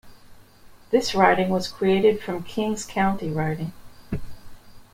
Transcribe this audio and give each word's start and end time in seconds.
This 0.89 1.13
riding 1.13 1.49
was 1.49 1.67
created 1.67 2.23
from 2.23 2.41
King's 2.41 2.85
County 2.87 3.29
riding. 3.29 3.71